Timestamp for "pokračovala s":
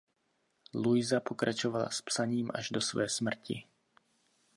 1.21-2.01